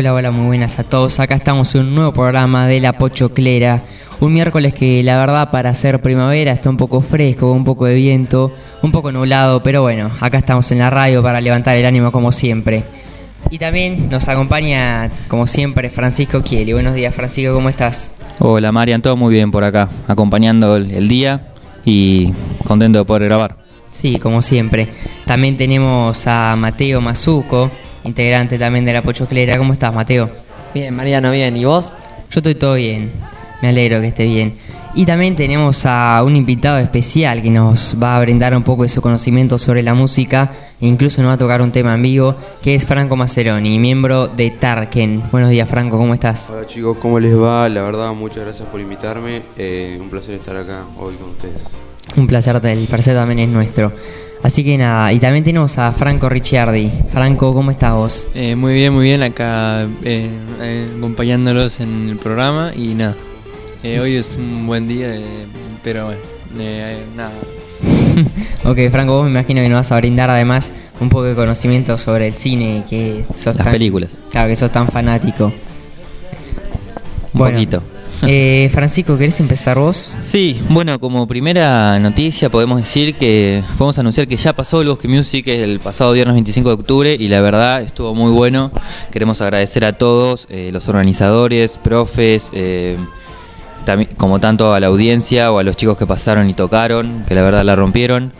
[0.00, 1.20] Hola, hola, muy buenas a todos.
[1.20, 3.82] Acá estamos en un nuevo programa de La Pochoclera.
[4.20, 7.96] Un miércoles que la verdad para ser primavera está un poco fresco, un poco de
[7.96, 12.12] viento, un poco nublado, pero bueno, acá estamos en la radio para levantar el ánimo
[12.12, 12.82] como siempre.
[13.50, 16.72] Y también nos acompaña, como siempre, Francisco Kieli.
[16.72, 18.14] Buenos días, Francisco, ¿cómo estás?
[18.38, 21.48] Hola, Marian, todo muy bien por acá, acompañando el, el día
[21.84, 22.32] y
[22.66, 23.58] contento de poder grabar.
[23.90, 24.88] Sí, como siempre.
[25.26, 27.70] También tenemos a Mateo Mazuco,
[28.04, 29.58] integrante también de la Pochoclera.
[29.58, 30.30] ¿Cómo estás, Mateo?
[30.74, 31.56] Bien, Mariano, bien.
[31.56, 31.96] ¿Y vos?
[32.30, 33.10] Yo estoy todo bien.
[33.62, 34.54] Me alegro que esté bien.
[34.92, 38.88] Y también tenemos a un invitado especial que nos va a brindar un poco de
[38.88, 40.50] su conocimiento sobre la música
[40.80, 44.26] e incluso nos va a tocar un tema en vivo, que es Franco Maceroni, miembro
[44.26, 45.22] de Tarken.
[45.30, 46.50] Buenos días, Franco, ¿cómo estás?
[46.50, 47.68] Hola chicos, ¿cómo les va?
[47.68, 49.42] La verdad, muchas gracias por invitarme.
[49.56, 51.76] Eh, un placer estar acá hoy con ustedes.
[52.16, 53.92] Un placer, el placer también es nuestro.
[54.42, 56.90] Así que nada, y también tenemos a Franco Ricciardi.
[57.10, 58.28] Franco, ¿cómo estás vos?
[58.34, 60.30] Eh, muy bien, muy bien, acá eh,
[60.62, 63.14] eh, acompañándolos en el programa y nada.
[63.82, 65.22] Eh, hoy es un buen día, eh,
[65.84, 66.20] pero bueno,
[66.58, 67.32] eh, nada.
[68.64, 71.98] ok, Franco, vos me imagino que nos vas a brindar además un poco de conocimiento
[71.98, 74.10] sobre el cine, que sos Las tan, películas.
[74.30, 75.46] Claro, que sos tan fanático.
[75.46, 75.52] Un
[77.34, 77.82] Bueno, poquito.
[78.32, 80.14] Eh, Francisco, ¿querés empezar vos?
[80.20, 85.08] Sí, bueno, como primera noticia podemos decir que podemos anunciar que ya pasó el Bosque
[85.08, 88.70] Music el pasado viernes 25 de octubre y la verdad estuvo muy bueno.
[89.10, 92.98] Queremos agradecer a todos, eh, los organizadores, profes, eh,
[94.16, 97.42] como tanto a la audiencia o a los chicos que pasaron y tocaron, que la
[97.42, 98.32] verdad la rompieron.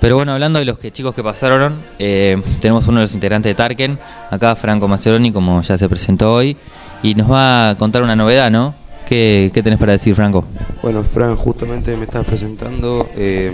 [0.00, 3.50] Pero bueno, hablando de los que chicos que pasaron, eh, tenemos uno de los integrantes
[3.50, 3.98] de Tarken,
[4.30, 6.56] acá Franco Maceroni, como ya se presentó hoy,
[7.02, 8.74] y nos va a contar una novedad, ¿no?
[9.08, 10.44] ¿Qué, qué tenés para decir, Franco?
[10.82, 13.08] Bueno, Fran, justamente me estás presentando.
[13.16, 13.50] eh,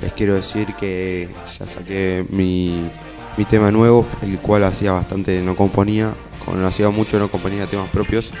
[0.00, 1.28] les quiero decir que
[1.58, 2.90] ya saqué mi,
[3.36, 6.12] mi tema nuevo, el cual hacía bastante no componía.
[6.44, 8.32] Con, hacía mucho no componía temas propios.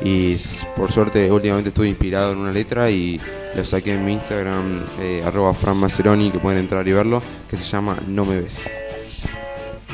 [0.00, 0.36] Y
[0.76, 3.20] por suerte, últimamente estuve inspirado en una letra y
[3.56, 7.20] lo saqué en mi Instagram, eh, arroba Fran Maceroni, que pueden entrar y verlo,
[7.50, 8.70] que se llama No Me Ves.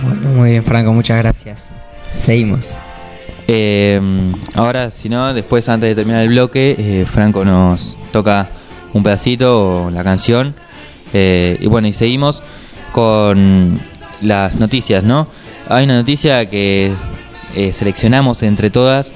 [0.03, 1.72] Bueno, muy bien, Franco, muchas gracias.
[2.15, 2.78] Seguimos.
[3.47, 4.00] Eh,
[4.55, 8.49] ahora, si no, después, antes de terminar el bloque, eh, Franco nos toca
[8.94, 10.55] un pedacito la canción.
[11.12, 12.43] Eh, y bueno, y seguimos
[12.93, 13.81] con
[14.22, 15.28] las noticias, ¿no?
[15.69, 16.94] Hay una noticia que
[17.54, 19.12] eh, seleccionamos entre todas,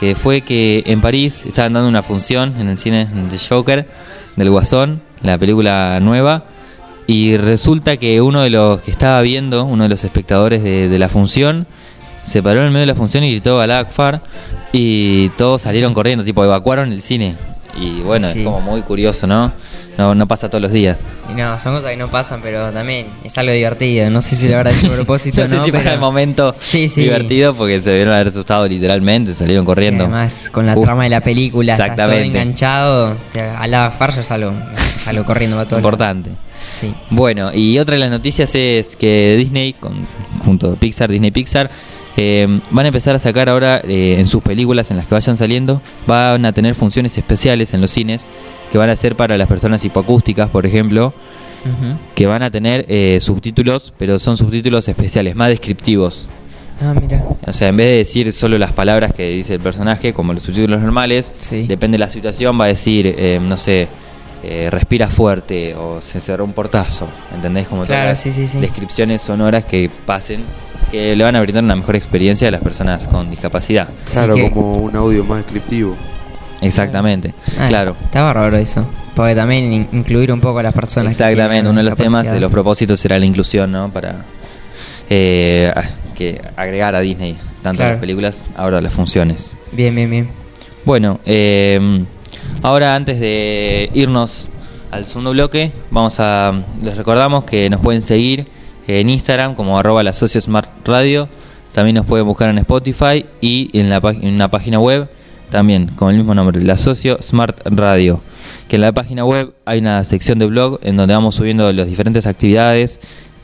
[0.00, 3.88] que fue que en París estaban dando una función en el cine de Joker,
[4.36, 6.44] del Guasón, la película nueva.
[7.06, 10.98] Y resulta que uno de los que estaba viendo, uno de los espectadores de, de
[10.98, 11.66] la función,
[12.24, 14.20] se paró en el medio de la función y gritó al Akfar
[14.72, 17.36] y todos salieron corriendo, tipo evacuaron el cine.
[17.78, 18.40] Y bueno, Sí.
[18.40, 19.50] es como muy curioso, ¿no?
[19.96, 20.14] ¿no?
[20.14, 20.98] No pasa todos los días.
[21.30, 24.10] Y no, son cosas que no pasan, pero también es algo divertido.
[24.10, 25.82] No sé si lo habrá hecho a propósito no sé no, si pero...
[25.84, 27.02] para el momento Sí, sí.
[27.04, 30.04] divertido porque se vieron haber asustado literalmente, salieron corriendo.
[30.04, 32.26] Además, con la trama de la película, estás todo Exactamente.
[32.38, 35.78] enganchado, te, a la farsa salgo, salgo corriendo todo lado.
[35.78, 36.30] Importante.
[36.68, 36.94] Sí.
[37.10, 40.06] Bueno, y otra de las noticias es que Disney, con,
[40.44, 41.70] junto a Pixar, Disney Pixar,
[42.16, 45.36] eh, van a empezar a sacar ahora eh, en sus películas, en las que vayan
[45.36, 48.26] saliendo, van a tener funciones especiales en los cines,
[48.70, 51.12] que van a ser para las personas hipoacústicas, por ejemplo,
[52.16, 56.26] que van a tener eh, subtítulos, pero son subtítulos especiales, más descriptivos.
[56.80, 57.24] Ah, mira.
[57.46, 60.42] O sea, en vez de decir solo las palabras que dice el personaje, como los
[60.42, 61.66] subtítulos normales, Sí.
[61.68, 63.86] depende de la situación, va a decir, eh, no sé,
[64.42, 67.08] eh, respira fuerte o se cerró un portazo.
[67.34, 67.68] ¿Entendés?
[67.68, 68.60] Como Claro, todas las sí, sí, sí.
[68.60, 70.44] descripciones sonoras que pasen,
[70.90, 73.88] que le van a brindar una mejor experiencia a las personas con discapacidad.
[74.12, 75.96] Claro, que- como un audio más descriptivo.
[76.60, 77.96] Exactamente, Ah, claro.
[78.04, 78.86] Está bárbaro eso.
[79.14, 81.12] Porque también in- incluir un poco a las personas.
[81.12, 83.92] Exactamente, uno de los temas, de los propósitos será la inclusión, ¿no?
[83.92, 84.24] Para
[85.10, 85.82] eh, a-
[86.14, 87.92] que agregar a Disney, tanto Claro.
[87.92, 89.56] las películas, ahora las funciones.
[89.72, 90.28] Bien, bien, bien.
[90.84, 92.04] Bueno, eh,
[92.62, 94.48] ahora antes de irnos
[94.90, 98.46] al segundo bloque, vamos a les recordamos que nos pueden seguir
[98.86, 101.28] en Instagram como arroba la socio smart radio,
[101.72, 105.08] también nos pueden buscar en Spotify y en la en una página web
[105.50, 108.20] también con el mismo nombre, la socio smart radio.
[108.68, 111.86] Que en la página web hay una sección de blog en donde vamos subiendo las
[111.86, 113.00] diferentes actividades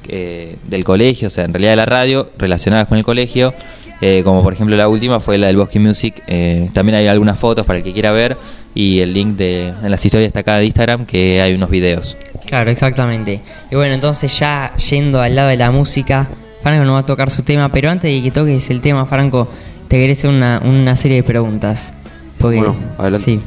[0.08, 3.52] eh, del colegio, o sea, en realidad de la radio, relacionadas con el colegio,
[4.00, 7.38] eh, como por ejemplo la última fue la del Bosque Music, eh, también hay algunas
[7.38, 8.36] fotos para el que quiera ver
[8.74, 12.16] y el link de en las historias está acá de Instagram que hay unos videos.
[12.46, 13.40] Claro, exactamente.
[13.70, 16.28] Y bueno, entonces ya yendo al lado de la música,
[16.60, 19.48] Franco nos va a tocar su tema, pero antes de que toques el tema, Franco,
[19.88, 21.94] te hacer una, una serie de preguntas.
[22.38, 23.24] Porque, Bueno, adelante.
[23.24, 23.40] Sí.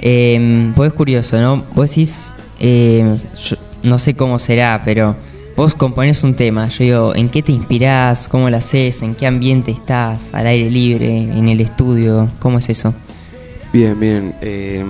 [0.00, 1.64] Eh, pues es curioso, ¿no?
[1.74, 5.16] Vos decís, eh, yo no sé cómo será, pero
[5.56, 8.28] vos componés un tema, yo digo, ¿en qué te inspirás?
[8.28, 9.02] ¿Cómo lo haces?
[9.02, 10.32] ¿En qué ambiente estás?
[10.34, 11.16] ¿Al aire libre?
[11.16, 12.28] ¿En el estudio?
[12.38, 12.94] ¿Cómo es eso?
[13.72, 14.34] Bien, bien.
[14.40, 14.84] Eh,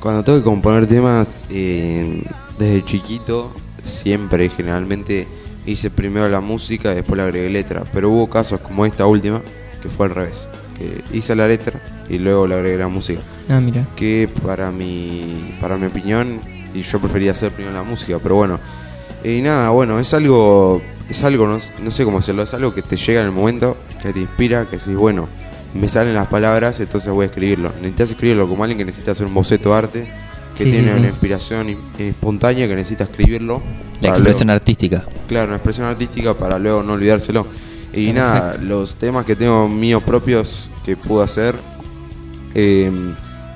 [0.00, 2.22] cuando tengo que componer temas, eh,
[2.58, 3.52] desde chiquito,
[3.84, 5.26] siempre, generalmente,
[5.66, 7.84] hice primero la música y después le agregué letra.
[7.92, 9.42] Pero hubo casos como esta última,
[9.82, 10.48] que fue al revés.
[10.78, 13.20] Que hice la letra y luego le agregué la música.
[13.48, 13.86] Ah, mira.
[13.96, 16.40] Que para mi, para mi opinión,
[16.74, 18.58] y yo prefería hacer primero la música, pero bueno.
[19.24, 22.82] Y nada, bueno, es algo, es algo, no, no sé cómo hacerlo, es algo que
[22.82, 25.28] te llega en el momento, que te inspira, que decís, bueno,
[25.74, 27.70] me salen las palabras, entonces voy a escribirlo.
[27.76, 30.12] Necesitas escribirlo como alguien que necesita hacer un boceto de arte,
[30.56, 30.98] que Sí, tiene sí.
[30.98, 33.62] una inspiración espontánea, que necesita escribirlo.
[34.00, 35.06] La expresión luego- artística.
[35.28, 37.46] Claro, una expresión artística para luego no olvidárselo.
[37.94, 38.20] Y Perfecto.
[38.20, 41.54] nada, los temas que tengo míos propios que pude hacer,
[42.54, 42.90] eh,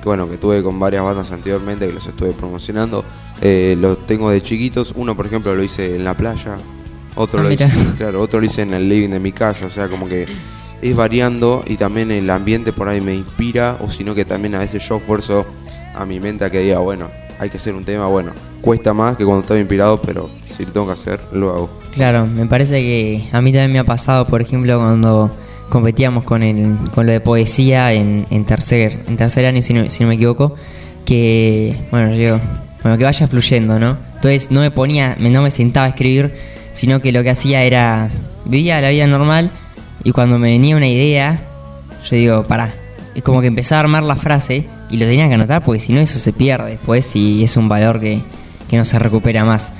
[0.01, 3.03] que bueno, que tuve con varias bandas anteriormente, que los estuve promocionando,
[3.41, 4.93] eh, los tengo de chiquitos.
[4.95, 6.57] Uno, por ejemplo, lo hice en la playa,
[7.15, 9.69] otro Ah, lo hice, claro, otro lo hice en el living de mi casa, o
[9.71, 10.27] sea, como que
[10.81, 14.59] es variando y también el ambiente por ahí me inspira, o sino que también a
[14.59, 15.45] veces yo esfuerzo
[15.95, 17.09] a mi mente a que diga, bueno,
[17.39, 20.71] hay que hacer un tema, bueno, cuesta más que cuando estoy inspirado, pero si lo
[20.71, 21.69] tengo que hacer, lo hago.
[21.93, 25.31] Claro, me parece que a mí también me ha pasado, por ejemplo, cuando
[25.69, 29.89] competíamos con el, con lo de poesía en, en tercer en tercer año, si no,
[29.89, 30.53] si no me equivoco,
[31.05, 32.39] que bueno, yo,
[32.83, 33.97] bueno, que vaya fluyendo, ¿no?
[34.15, 36.33] Entonces no me ponía, me- no me sentaba a escribir,
[36.73, 38.09] sino que lo que hacía era
[38.45, 39.51] vivía la vida normal
[40.03, 41.39] y cuando me venía una idea,
[42.09, 42.73] yo digo, pará,
[43.15, 45.91] es como que empezaba a armar la frase y lo tenía que anotar porque si
[45.91, 48.21] no eso se pierde después y es un valor que,
[48.69, 49.71] que no se recupera más.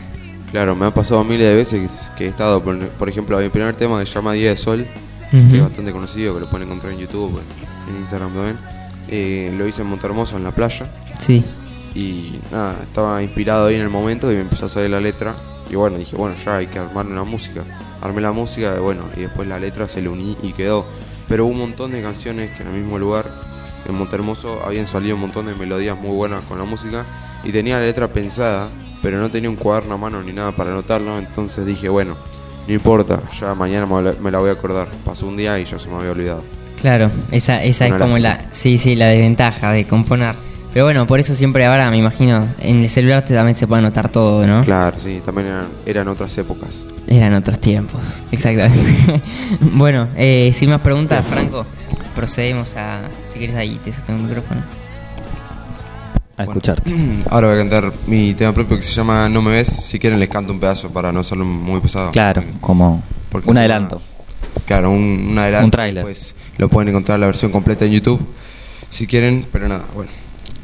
[0.52, 3.76] Claro, me ha pasado miles de veces que he estado, por, por ejemplo, mi primer
[3.76, 4.86] tema que se llama Día de Sol,
[5.32, 8.58] que es bastante conocido, que lo pueden encontrar en YouTube, en, en Instagram también.
[9.10, 10.86] Eh, lo hice en Montermoso, en la playa,
[11.20, 11.44] Sí.
[11.96, 15.36] y nada, estaba inspirado ahí en el momento y me empezó a salir la letra.
[15.70, 17.64] Y bueno, dije, bueno, ya hay que armar una música.
[18.02, 20.86] Armé la música, y bueno, y después la letra se le uní y quedó.
[21.28, 23.26] Pero hubo un montón de canciones que en el mismo lugar,
[23.88, 27.04] en Montermoso, habían salido un montón de melodías muy buenas con la música
[27.44, 28.70] y tenía la letra pensada,
[29.02, 31.18] pero no tenía un cuaderno a mano ni nada para anotarlo.
[31.18, 32.16] Entonces dije, bueno,
[32.68, 34.88] no importa, ya mañana me la, voy a acordar.
[35.06, 36.44] Pasó un día y ya se me había olvidado.
[36.82, 40.36] Claro, esa, esa es como la, sí, sí, la desventaja de componer.
[40.74, 43.80] Pero bueno, por eso siempre ahora me imagino, en el celular te- también se puede
[43.80, 44.62] anotar todo, ¿no?
[44.62, 46.86] Claro, sí, también eran, eran otras épocas.
[47.08, 49.22] Eran otros tiempos, exactamente.
[49.62, 51.66] bueno, eh, sin más preguntas, Franco,
[52.14, 54.62] procedemos a, si quieres ahí te sostengo el micrófono.
[56.38, 56.94] A escucharte.
[57.30, 59.68] Ahora voy a cantar mi tema propio que se llama No me ves.
[59.68, 62.12] Si quieren les canto un pedazo para no hacerlo muy pesado.
[62.12, 64.02] Claro, como Porque un adelanto.
[64.66, 65.66] Claro, un, un adelanto.
[65.66, 66.04] Un tráiler.
[66.04, 68.26] Pues lo pueden encontrar la versión completa en YouTube.
[68.90, 70.12] Si quieren, pero nada, bueno.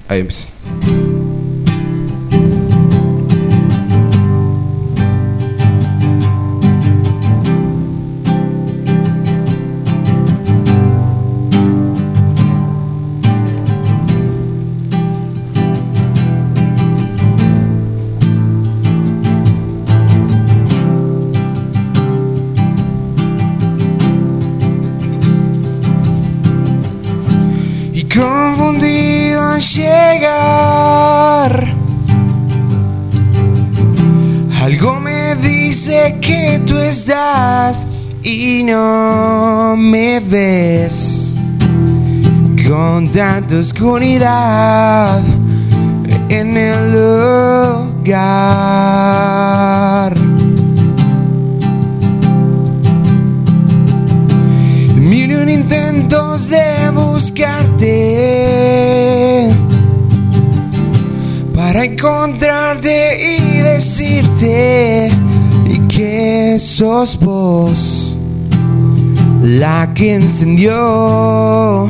[0.07, 0.49] Ahí empieza.
[38.21, 41.33] Y no me ves
[42.69, 45.19] con tanta oscuridad
[46.29, 46.91] en el
[48.03, 48.13] lugar.
[54.95, 57.89] Mil intentos de buscarte
[61.55, 64.92] para encontrarte y decirte
[66.59, 68.17] sos vos
[69.41, 71.87] la que encendió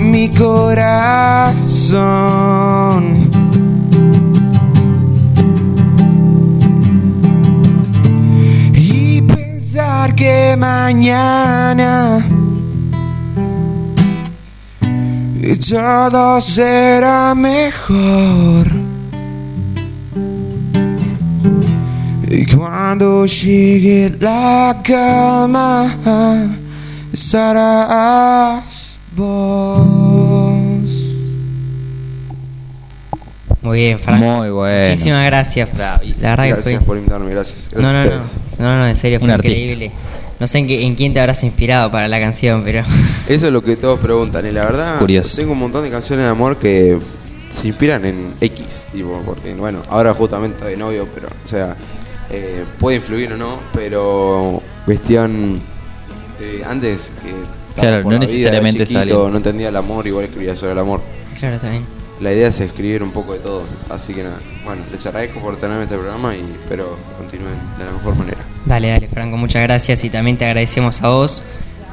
[0.00, 0.58] mi corazón.
[8.74, 12.18] y pensar que mañana
[15.68, 18.77] todo será mejor.
[22.40, 26.54] Y cuando llegue la calma,
[27.12, 29.88] estarás vos.
[33.60, 34.24] Muy bien, Franco.
[34.24, 34.88] Muy bueno.
[34.88, 35.68] Muchísimas gracias.
[36.20, 36.62] La verdad que fue...
[36.62, 37.70] Gracias por invitarme, gracias.
[37.74, 39.58] No, no, no, Gracias no, no, en serio, fue Un artista.
[39.58, 39.90] increíble.
[40.38, 42.84] No sé en, qué- en quién te habrás inspirado para la canción, pero...
[43.28, 44.46] Eso es lo que todos preguntan.
[44.46, 45.36] Y la verdad, Curioso.
[45.36, 47.00] tengo un montón de canciones de amor que
[47.50, 48.86] se inspiran en X.
[48.92, 51.76] Tipo, porque, bueno, ahora justamente estoy de novio, pero, o sea,
[52.30, 55.60] eh, puede influir o no, pero cuestión
[56.40, 57.28] eh, antes que
[57.70, 59.30] estaba Claro, por no la vida necesariamente chiquito, alguien.
[59.32, 61.00] no entendía el amor, igual escribía sobre el amor.
[61.38, 61.84] Claro, bien.
[62.20, 64.38] La idea es escribir un poco de todo, así que nada.
[64.64, 68.38] Bueno, les agradezco por tenerme este programa y espero continúen de la mejor manera.
[68.66, 71.44] Dale, dale, Franco, muchas gracias y también te agradecemos a vos,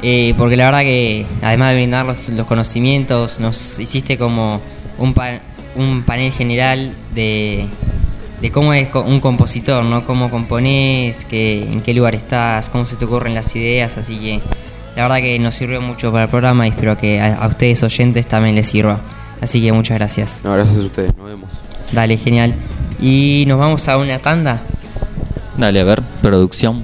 [0.01, 4.59] eh, porque la verdad que además de brindar los, los conocimientos, nos hiciste como
[4.97, 5.41] un, pa-
[5.75, 7.67] un panel general de,
[8.41, 10.05] de cómo es co- un compositor, ¿no?
[10.05, 14.41] Cómo componés, que, en qué lugar estás, cómo se te ocurren las ideas, así que
[14.95, 17.83] la verdad que nos sirvió mucho para el programa y espero que a, a ustedes
[17.83, 18.99] oyentes también les sirva.
[19.41, 20.41] Así que muchas gracias.
[20.43, 21.61] No, gracias a ustedes, nos vemos.
[21.91, 22.53] Dale, genial.
[23.01, 24.61] Y nos vamos a una tanda.
[25.57, 26.83] Dale, a ver, producción.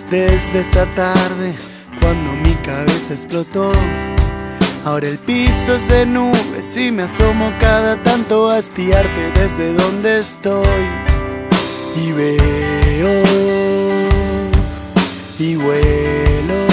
[0.11, 1.55] desde esta tarde
[2.01, 3.71] cuando mi cabeza explotó.
[4.83, 10.19] Ahora el piso es de nubes y me asomo cada tanto a espiarte desde donde
[10.19, 10.65] estoy.
[11.95, 13.23] Y veo
[15.39, 16.67] y vuelo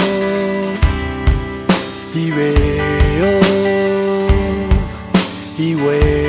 [2.13, 3.39] y veo
[5.57, 6.28] y vuelo.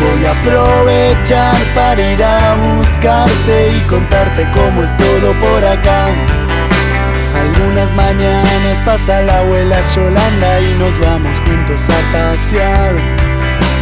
[0.00, 6.08] Voy a aprovechar para ir a buscarte y contarte cómo es todo por acá.
[7.34, 12.94] Algunas mañanas pasa la abuela Yolanda y nos vamos juntos a pasear.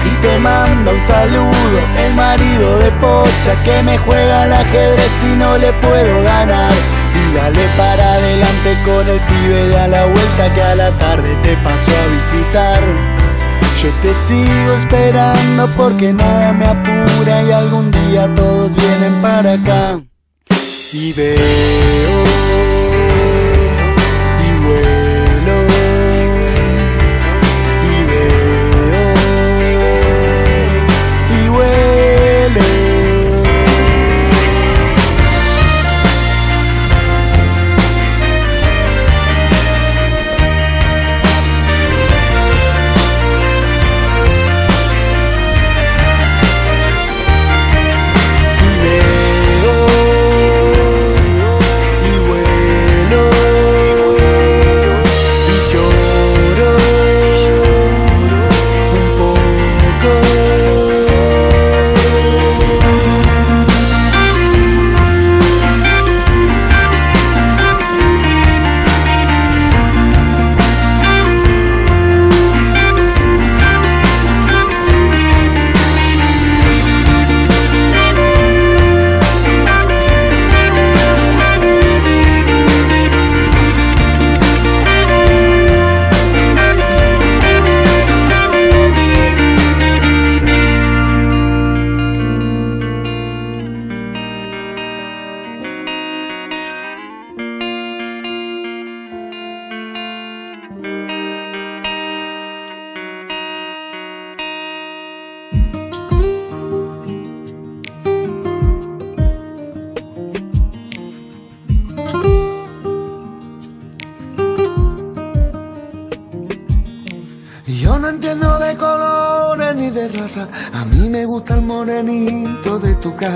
[0.05, 5.37] Y te manda un saludo el marido de Pocha que me juega al ajedrez y
[5.37, 6.73] no le puedo ganar.
[7.15, 11.37] Y dale para adelante con el pibe de a la vuelta que a la tarde
[11.43, 12.72] te pasó a visitar.
[13.83, 20.01] Yo te sigo esperando porque nada me apura y algún día todos vienen para acá.
[20.93, 22.12] Y veo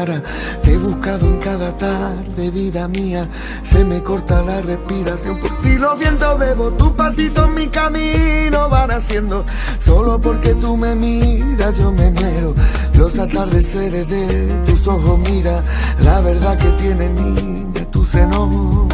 [0.05, 3.27] Te he buscado en cada tarde, vida mía.
[3.63, 5.79] Se me corta la respiración por ti.
[5.79, 9.47] Lo viento bebo, tus pasitos mi camino van haciendo.
[9.81, 12.55] Solo porque tú me miras, yo me muero.
[12.95, 15.63] Los atardeceres de tus ojos, mira
[16.03, 18.89] la verdad que tienen de tus seno.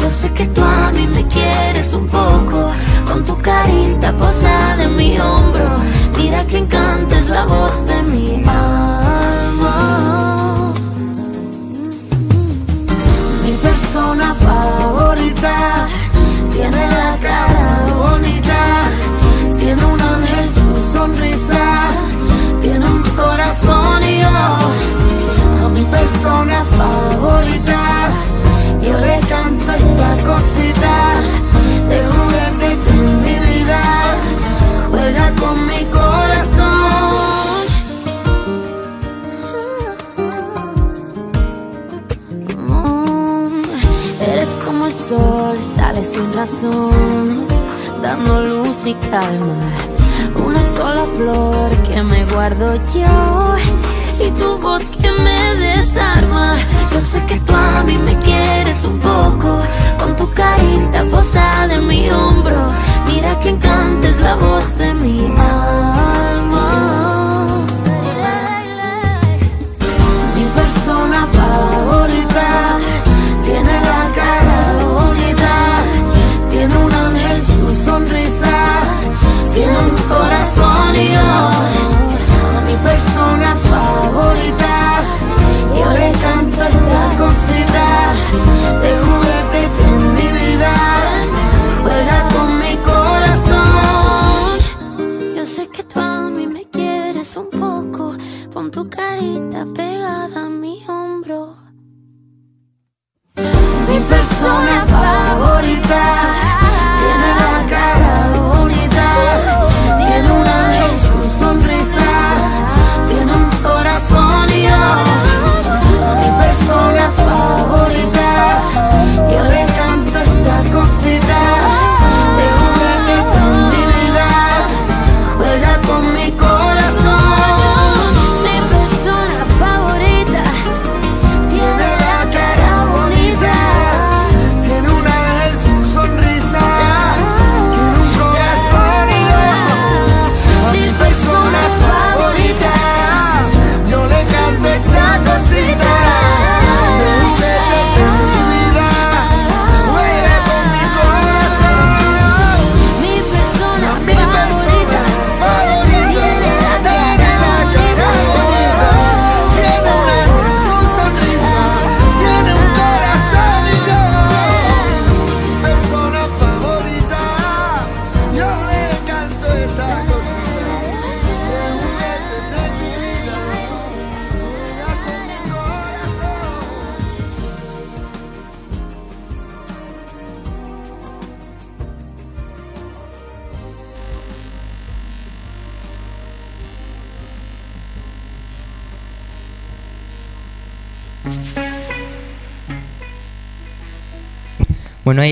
[0.00, 2.70] Yo sé que tú a mí me quieres un poco,
[3.06, 5.68] con tu carita posada en mi hombro.
[6.16, 8.77] Mira que encanta es la voz de mi alma.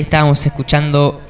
[0.01, 1.21] Estábamos escuchando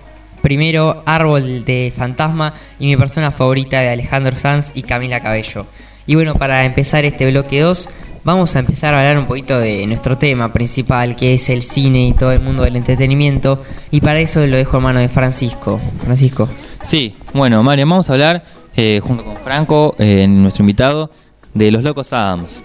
[0.42, 5.66] primero Árbol de Fantasma y mi persona favorita de Alejandro Sanz y Camila Cabello.
[6.06, 7.88] Y bueno, para empezar este bloque 2,
[8.22, 12.08] vamos a empezar a hablar un poquito de nuestro tema principal, que es el cine
[12.08, 13.60] y todo el mundo del entretenimiento.
[13.90, 15.80] Y para eso lo dejo en mano de Francisco.
[16.04, 16.48] Francisco.
[16.80, 18.44] Sí, bueno, Mario, vamos a hablar
[18.76, 21.10] eh, junto con Franco, eh, nuestro invitado,
[21.54, 22.62] de Los Locos Adams.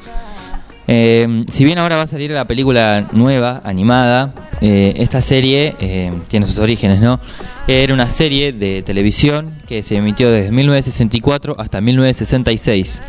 [0.87, 6.11] Eh, si bien ahora va a salir la película nueva, animada, eh, esta serie eh,
[6.27, 7.19] tiene sus orígenes, ¿no?
[7.67, 13.01] Era una serie de televisión que se emitió desde 1964 hasta 1966.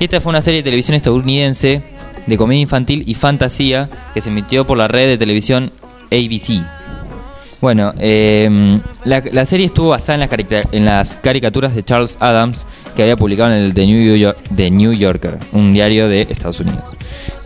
[0.00, 1.82] Esta fue una serie de televisión estadounidense
[2.26, 5.72] de comedia infantil y fantasía que se emitió por la red de televisión
[6.10, 6.62] ABC.
[7.62, 13.04] Bueno, eh, la, serie estuvo basada en las, en las caricaturas de Charles Adams que
[13.04, 16.82] había publicado en el The New, York- The New Yorker, un diario de Estados Unidos.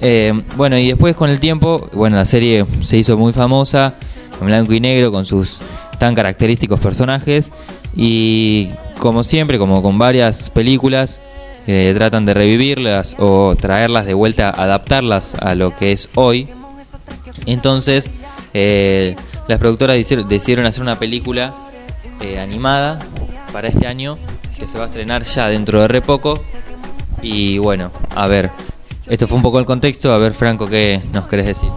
[0.00, 3.96] Eh, bueno, y después con el tiempo, bueno, la serie se hizo muy famosa,
[4.40, 5.59] en blanco y negro, con sus
[5.98, 7.52] tan característicos personajes,
[7.94, 11.20] y como siempre, como con varias películas,
[11.66, 16.48] eh, tratan de revivirlas o traerlas de vuelta, adaptarlas a lo que es hoy.
[17.44, 18.11] Entonces,
[18.55, 19.14] eh,
[19.48, 21.54] las productoras decidieron, hacer una película
[22.20, 22.98] eh, animada
[23.52, 24.18] para este año
[24.59, 26.42] que se va a estrenar ya dentro de re poco
[27.22, 28.50] Y bueno, a ver,
[29.06, 30.12] esto fue un poco el contexto.
[30.12, 31.70] A ver, Franco, ¿qué nos querés decir?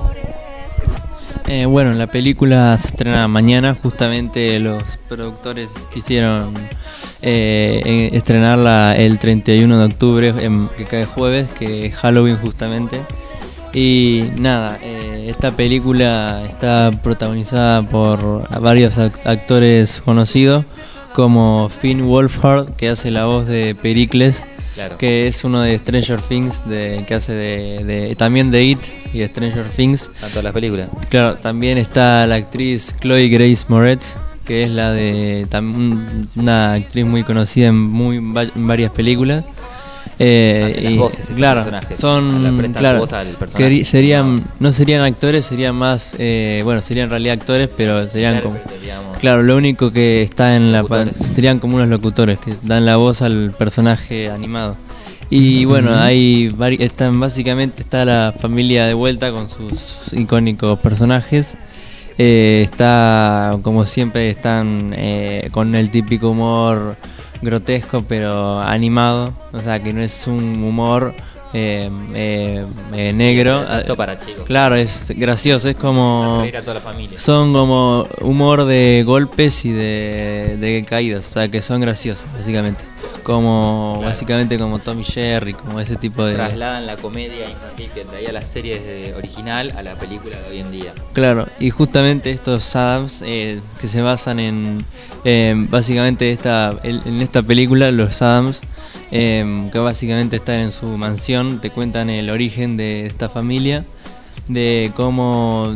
[1.47, 3.75] Eh, bueno, la película se estrena mañana.
[3.81, 6.53] Justamente los productores quisieron
[7.21, 10.33] eh, estrenarla el 31 de octubre,
[10.77, 13.01] que cae jueves, que es Halloween justamente.
[13.73, 20.65] Y nada, eh, esta película está protagonizada por varios ac- actores conocidos,
[21.13, 24.97] como Finn Wolfhard, que hace la voz de Pericles, Claro.
[24.97, 28.79] que es uno de Stranger Things, de, que hace de, de- también de It
[29.13, 30.09] y de Stranger Things.
[30.19, 30.89] Tanto las películas.
[31.09, 37.05] Claro, también está la actriz Chloe Grace Moretz, que es la de tam- una actriz
[37.05, 39.43] muy conocida en, muy, en varias películas.
[40.21, 43.71] Eh, las voces claro, personajes, son claro, voz al personaje.
[43.73, 48.41] queri- serían no serían actores, serían más eh, bueno, serían en realidad actores, pero serían
[48.41, 49.17] como digamos.
[49.17, 50.83] Claro, lo único que está en la
[51.33, 54.75] serían como unos locutores que dan la voz al personaje animado.
[55.29, 61.55] Y bueno, hay vari- están básicamente está la familia de vuelta con sus icónicos personajes.
[62.17, 66.97] Eh, está como siempre están eh, con el típico humor
[67.41, 71.13] grotesco pero animado, o sea que no es un humor
[71.53, 73.63] eh, eh, eh, negro.
[73.63, 74.45] es Ah, para chicos.
[74.45, 77.19] Claro, es gracioso, es como reír a toda la familia.
[77.19, 82.83] son como humor de golpes y de, de caídas, o sea que son graciosos, básicamente.
[83.23, 84.05] Como Claro.
[84.09, 88.47] básicamente como Tommy Jerry, como ese tipo de Trasladan la comedia infantil que traía las
[88.47, 90.93] series de original a la película de hoy en día.
[91.13, 94.85] Claro, y justamente estos Adams eh, que se basan en
[95.69, 98.61] básicamente esta en esta película los Adams
[99.11, 103.85] eh, que básicamente están en su mansión, te cuentan el origen de esta familia,
[104.47, 105.75] de cómo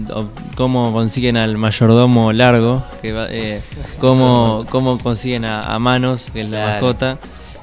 [0.55, 3.61] cómo consiguen al mayordomo largo, que eh,
[3.99, 6.71] cómo cómo consiguen a, a Manos, que es la Claro.
[6.71, 7.17] mascota,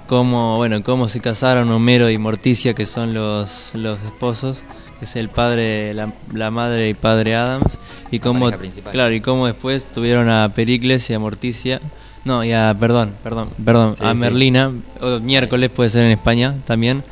[0.06, 4.62] cómo bueno cómo se casaron Homero y Morticia, que son los los esposos
[4.98, 7.78] que es el padre, la, la madre y padre Adams,
[8.10, 8.50] y cómo,
[8.92, 11.80] claro, y cómo después tuvieron a Pericles y a Morticia,
[12.24, 14.18] no, y a, perdón, perdón, perdón, Sí, a sí.
[14.18, 17.02] Merlina, o miércoles puede ser en España también,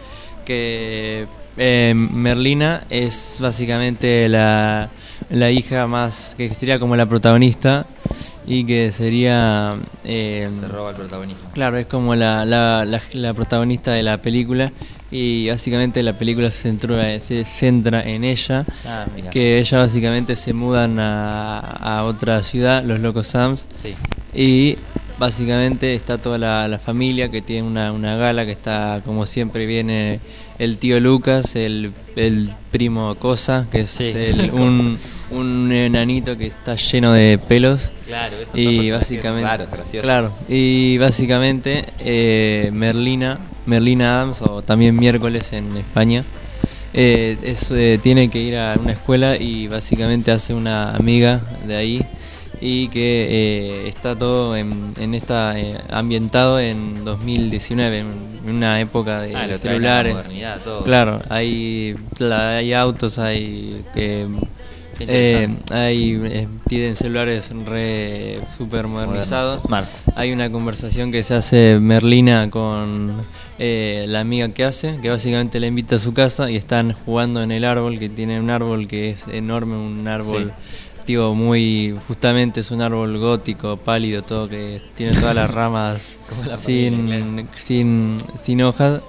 [0.44, 4.90] que eh, Merlina es básicamente la,
[5.30, 7.86] la hija más, que sería como la protagonista,
[8.46, 9.74] y que sería...
[10.04, 11.50] eh, Se roba el protagonismo.
[11.52, 14.72] Claro, es como la, la, la, la protagonista de la película
[15.10, 19.30] y básicamente la película se centra, se centra en ella, Ah, mira.
[19.30, 23.94] que ella básicamente se mudan a, a otra ciudad, los Locos Sams, Sí.
[24.34, 24.76] y
[25.18, 29.66] básicamente está toda la, la familia que tiene una, una gala que está como siempre
[29.66, 30.20] viene
[30.58, 34.12] el tío Lucas, el, el primo Cosa, que es Sí.
[34.14, 34.98] el- un,
[35.30, 39.42] un enanito que está lleno de pelos Claro, y básicamente
[40.00, 46.24] claro y básicamente eh, Merlina Merlina Adams o también miércoles en España
[46.94, 51.76] eh, es, eh, tiene que ir a una escuela y básicamente hace una amiga de
[51.76, 52.02] ahí
[52.60, 53.26] y que
[53.84, 58.08] eh, está todo en, en esta eh, ambientado en 2019 en
[58.48, 60.84] una época de Ah, la celulares modernidad, todo.
[60.84, 64.26] claro hay la- hay autos hay eh,
[64.96, 65.74] Qué eh, interesante.
[65.74, 69.68] hay eh, tienen celulares re super modernizados.
[69.68, 69.90] Modernos.
[70.16, 73.20] Hay una conversación que se hace Merlina con
[73.60, 77.42] eh, la amiga que hace, que básicamente la invita a su casa y están jugando
[77.42, 80.52] en el árbol, que tiene un árbol que es enorme, un árbol
[81.16, 86.16] muy justamente es un árbol gótico, pálido, todo que tiene todas las ramas
[86.46, 89.00] la sin, familia, sin sin hojas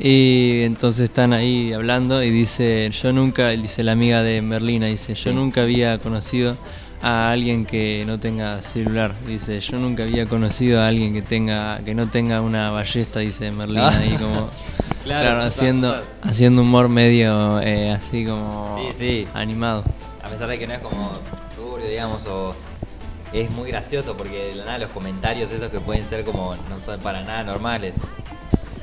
[0.00, 5.14] y entonces están ahí hablando y dice, yo nunca, dice la amiga de Merlina, dice,
[5.14, 5.36] yo Sí.
[5.36, 6.56] nunca había conocido
[7.02, 11.80] a alguien que no tenga celular, dice, yo nunca había conocido a alguien que tenga,
[11.84, 13.98] que no tenga una ballesta, dice Merlina, Ah.
[13.98, 14.50] ahí como
[15.04, 19.28] Claro, haciendo, haciendo humor medio eh, así como Sí, sí.
[19.32, 19.84] animado.
[20.28, 21.10] A pesar de que no es como
[21.56, 22.54] turbio, digamos, o
[23.32, 26.78] es muy gracioso porque de la nada los comentarios esos que pueden ser como no
[26.78, 27.94] son para nada normales.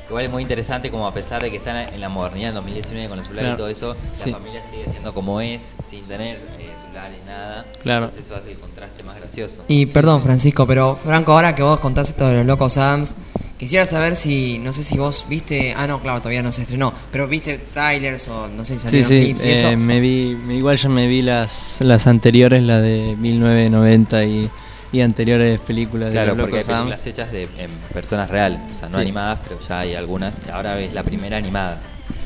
[0.08, 3.08] Igual es muy interesante como a pesar de que están en la modernidad en 2019
[3.08, 3.70] con los celulares Claro.
[3.70, 4.30] y todo eso, Sí.
[4.30, 7.64] la familia sigue siendo como es, sin tener eh, celulares, nada.
[7.82, 8.04] Claro.
[8.06, 9.62] Entonces eso hace el contraste más gracioso.
[9.68, 13.14] Y perdón, Francisco, pero Franco, ahora que vos contás esto de los locos Adams,
[13.58, 16.92] quisiera saber si, no sé si vos viste, ah no, claro, todavía no se estrenó,
[17.10, 19.68] pero viste trailers o no sé si Sí, salieron sí, clips y eso.
[19.68, 24.50] eh, me vi, me- igual ya me vi las, las anteriores, la de 1990 y,
[24.92, 28.74] y anteriores películas Claro, de los porque hay películas hechas de en personas reales, o
[28.74, 29.02] sea, no Sí.
[29.02, 30.34] animadas, pero ya hay algunas.
[30.46, 31.82] Y ahora ves la primera animada.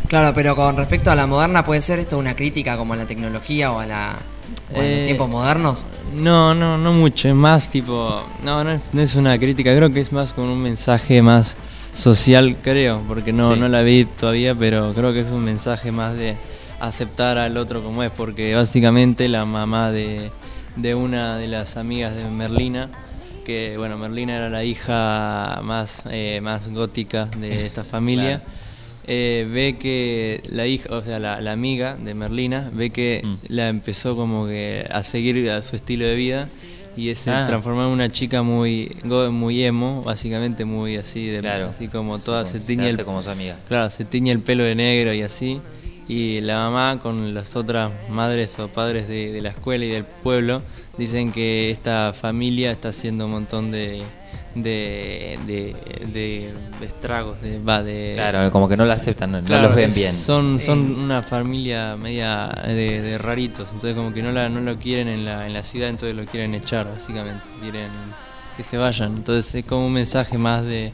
[0.09, 3.07] Claro, pero con respecto a la moderna, ¿puede ser esto una crítica como a la
[3.07, 4.19] tecnología o a, la,
[4.75, 5.87] o a los Eh, tiempos modernos?
[6.15, 9.93] No, no, no mucho, es más tipo, no, no es, no es una crítica, creo
[9.93, 11.57] que es más con un mensaje más
[11.95, 13.61] social, creo, porque no, Sí.
[13.61, 16.37] no la vi todavía, pero creo que es un mensaje más de
[16.81, 20.31] aceptar al otro como es, porque básicamente la mamá de,
[20.77, 22.89] de una de las amigas de Merlina,
[23.45, 28.39] que bueno, Merlina era la hija más, eh, más gótica de esta familia.
[28.39, 28.60] Claro.
[29.07, 33.35] Eh, ve que la hija, o sea, la, la amiga de Merlina, ve que Mm.
[33.49, 36.49] la empezó como que a seguir a su estilo de vida
[36.97, 37.45] y se Ah.
[37.47, 38.97] transformó en una chica muy
[39.31, 41.69] muy emo, básicamente muy así de Claro.
[41.71, 43.57] así como toda se se tiñe el hace como su amiga.
[43.69, 45.61] Claro, se tiñe el pelo de negro y así.
[46.09, 50.03] Y la mamá con las otras madres o padres de, de la escuela y del
[50.05, 50.61] pueblo
[50.99, 54.03] dicen que esta familia está haciendo un montón de
[54.55, 59.59] de, de, de- estragos, de, va, de Claro, como que no la aceptan, no, no
[59.59, 60.15] los ven bien.
[60.15, 60.67] Son, Sí.
[60.67, 65.09] son una familia media de, de raritos, entonces como que no, la, no lo quieren
[65.09, 67.47] en la, en la ciudad, entonces lo quieren echar, básicamente.
[67.61, 67.91] Quieren
[68.57, 69.17] que se vayan.
[69.19, 70.93] Entonces es como un mensaje más de,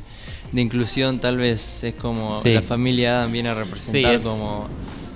[0.52, 2.52] de inclusión, tal vez es como Sí.
[2.52, 4.68] la familia Adam viene a representar Sí, es- como...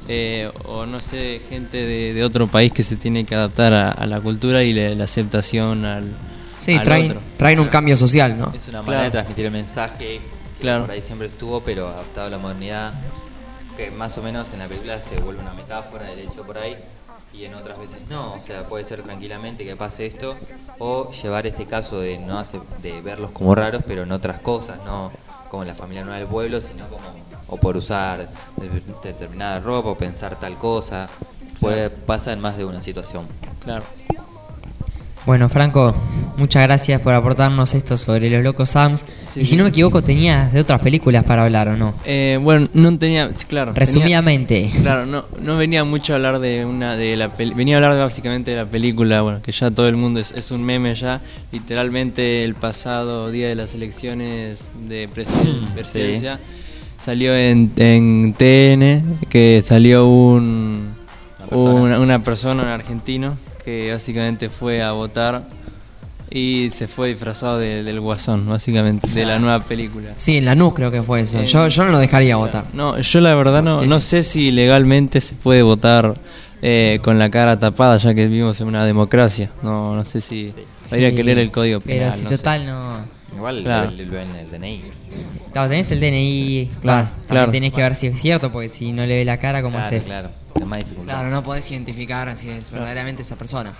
[0.08, 3.90] eh, o no sé, gente de, de otro país que se tiene que adaptar a,
[3.90, 6.04] a la cultura y la, la aceptación al,
[6.60, 7.22] Sí, al traen, otro.
[7.38, 8.52] traen un cambio social, ¿no?
[8.54, 8.84] Es una Claro.
[8.86, 10.20] manera de transmitir el mensaje que
[10.60, 10.82] Claro.
[10.82, 12.92] por ahí siempre estuvo, pero adaptado a la modernidad.
[13.76, 16.76] Que más o menos en la película se vuelve una metáfora del hecho por ahí,
[17.32, 18.34] y en otras veces no.
[18.34, 20.36] O sea, puede ser tranquilamente que pase esto,
[20.78, 24.78] o llevar este caso de no hace, de verlos como raros, pero en otras cosas,
[24.84, 25.10] no
[25.48, 27.00] como en la familia nueva del pueblo, sino como
[27.48, 31.08] o por usar de- determinada ropa o pensar tal cosa.
[31.58, 33.26] Puede, pasa en más de una situación.
[33.64, 33.84] Claro.
[35.26, 35.94] Bueno, Franco,
[36.38, 39.04] muchas gracias por aportarnos esto sobre los locos Sams.
[39.30, 39.56] Sí, y si sí.
[39.56, 41.92] no me equivoco, tenías de otras películas para hablar, ¿o no?
[42.04, 43.72] Eh, bueno, no tenía, claro.
[43.72, 44.70] tenía- Resumidamente.
[44.80, 47.98] Claro, no, no venía mucho a hablar de una de la pel- venía a hablar
[47.98, 51.20] básicamente de la película, bueno, que ya todo el mundo es, es un meme ya,
[51.52, 56.40] literalmente el pasado día de las elecciones de presi- presidencia
[57.04, 60.94] salió en, en TN que salió un
[61.38, 61.74] Una persona.
[61.74, 63.36] una, una persona, un argentino,
[63.70, 65.44] que básicamente fue a votar
[66.30, 70.12] y se fue disfrazado de- del guasón, básicamente, de la nueva película.
[70.16, 71.40] Sí, en Lanús creo que fue eso.
[71.40, 72.66] Eh, Yo, yo no lo dejaría votar.
[72.72, 76.14] No, yo la verdad no, no sé si legalmente se puede votar
[76.62, 79.50] eh, con la cara tapada, ya que vivimos en una democracia.
[79.62, 80.52] No, no sé si
[80.92, 82.36] habría Sí, que leer el código Pero si no sé.
[82.36, 83.19] total no.
[83.34, 83.90] Igual Claro.
[83.90, 84.82] lo ven en el DNI.
[85.52, 86.70] Claro, tenés el DNI.
[86.80, 87.50] Claro, también claro.
[87.50, 89.86] tenés que ver si es cierto, porque si no le ve la cara, ¿cómo Claro,
[89.86, 90.04] haces?
[90.06, 90.30] claro.
[90.58, 91.12] Es más dificultad.
[91.14, 93.74] Claro, no podés identificar si es verdaderamente esa persona.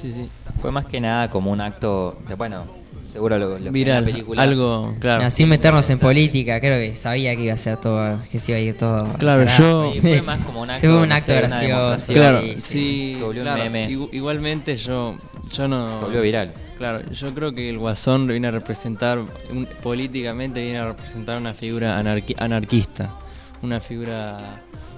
[0.00, 0.28] Sí, sí.
[0.60, 2.64] Fue más que nada como un acto de, bueno,
[3.10, 4.42] seguro lo, lo que en Viral, la película.
[4.42, 5.18] algo, claro.
[5.18, 8.52] Mira, sin meternos en política, creo que sabía que iba a ser todo, que se
[8.52, 9.04] iba a ir todo.
[9.18, 9.62] Claro, carajo.
[9.62, 12.12] yo- Sí, fue más como un acto, Se fue un no acto sé, una gracioso.
[12.14, 13.90] Claro, Sí, sí, Se volvió un meme.
[13.90, 15.16] igu- igualmente yo,
[15.52, 15.98] yo no...
[15.98, 16.50] Se volvió viral.
[16.80, 19.18] Claro, yo creo que el Guasón viene a representar,
[19.50, 23.10] un- políticamente viene a representar una figura anarqui- anarquista,
[23.60, 24.38] una figura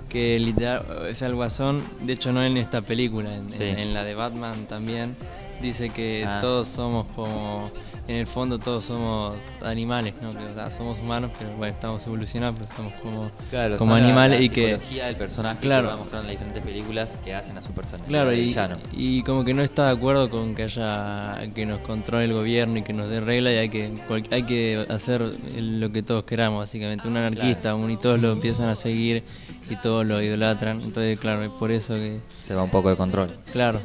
[0.09, 3.65] que literal, o sea, el Guasón, de hecho no en esta película, en, Sí.
[3.65, 5.17] en- en la de Batman también,
[5.61, 6.39] dice que Ah.
[6.41, 7.73] todos somos como,
[8.09, 10.33] en el fondo todos somos animales, ¿no?
[10.37, 14.01] Que, o sea, somos humanos, pero bueno, estamos evolucionados, pero somos como, Claro, como son
[14.01, 14.67] la- animales la y que...
[14.73, 15.83] psicología del personaje Claro.
[15.89, 18.09] que va mostrando en las diferentes películas que hacen a su personaje.
[18.09, 18.53] Claro, y,
[18.93, 22.79] y como que no está de acuerdo con que haya que nos controle el gobierno
[22.79, 23.93] y que nos dé regla y hay que
[24.31, 25.21] hay que hacer
[25.57, 27.07] lo que todos queramos, básicamente.
[27.07, 27.77] Un anarquista, Claro.
[27.79, 29.23] un, y todos lo empiezan a seguir
[29.71, 30.81] y todos lo idolatran.
[30.81, 33.31] Entonces, claro, es por eso que, Se va un poco de control.
[33.53, 33.81] claro.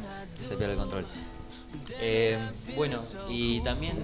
[0.48, 1.04] Se pierde el control.
[2.00, 2.38] Eh,
[2.76, 3.96] bueno, y también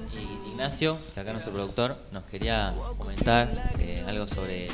[0.46, 4.68] Ignacio, que acá nuestro productor, nos quería comentar eh, algo sobre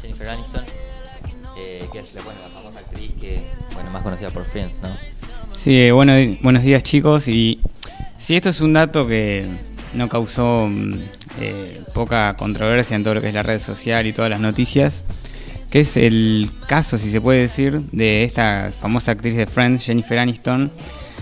[0.00, 0.64] Jennifer Aniston,
[1.58, 3.40] eh, que es la, bueno, la famosa actriz que,
[3.74, 4.96] bueno, más conocida por Friends, ¿no?
[5.54, 7.28] Sí, eh, bueno, buenos días chicos.
[7.28, 7.60] Y
[8.16, 9.46] sí, esto es un dato que
[9.94, 10.94] no causó mm,
[11.40, 15.02] eh, poca controversia en todo lo que es la red social y todas las noticias,
[15.70, 20.18] que es el caso, si se puede decir, de esta famosa actriz de Friends, Jennifer
[20.18, 20.70] Aniston,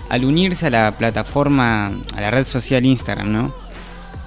[0.08, 3.54] al unirse a la plataforma, a la red social Instagram, ¿no?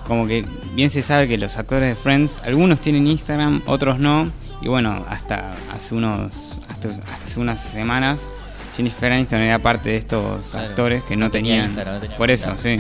[0.08, 4.30] Como que bien se sabe que los actores de Friends, algunos tienen Instagram, otros no,
[4.62, 8.30] y bueno, hasta hace unos, hasta, hasta hace unas semanas,
[8.76, 10.70] Jennifer Aniston era parte de estos Claro.
[10.70, 12.80] actores que no, No tenía tenían, Instagram, no tenía por eso, sí.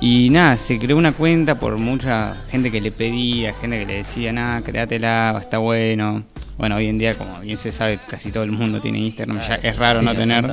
[0.00, 3.94] Y nada, se creó una cuenta por mucha gente que le pedía, gente que le
[3.96, 6.22] decía, nada, créatela, está bueno.
[6.56, 9.56] Bueno, hoy en día, como bien se sabe, casi todo el mundo tiene Instagram, ya
[9.56, 10.44] es raro Sí, no tener.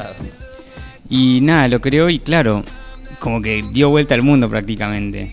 [1.10, 2.64] Y nada, lo creó y claro,
[3.20, 5.32] como que dio vuelta al mundo prácticamente.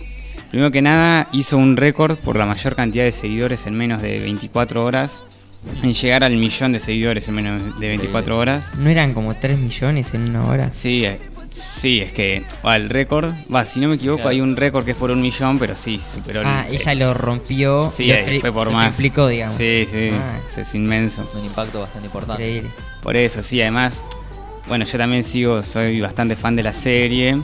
[0.50, 4.20] Primero que nada, hizo un récord por la mayor cantidad de seguidores en menos de
[4.20, 5.24] 24 horas.
[5.82, 8.74] en llegar al millón de seguidores en menos de 24 horas.
[8.78, 10.70] ¿No eran como 3 millones en una hora?
[10.72, 14.30] Sí, eh, sí, es que va, el récord, va, si no me equivoco, Claro.
[14.30, 17.14] hay un récord que es por un millón, pero sí, superó el- Ah, ella lo
[17.14, 17.88] rompió.
[17.90, 18.96] Sí, lo eh, fue por lo más.
[18.96, 19.56] triplicó, digamos.
[19.56, 21.30] Sí, sí, Ah, es inmenso.
[21.38, 22.42] Un impacto bastante importante.
[22.42, 22.70] increíble.
[23.00, 24.04] Por eso, sí, además,
[24.66, 27.36] bueno, yo también sigo, soy bastante fan de la serie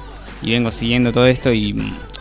[0.42, 1.74] y vengo siguiendo todo esto y